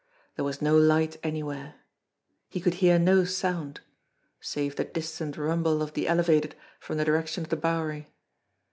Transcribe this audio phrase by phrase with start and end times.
[0.35, 1.75] There was no light anywhere.
[2.49, 3.81] He could hear no sound
[4.39, 8.07] save the distant rumble of the elevated from the direction of the Bowery.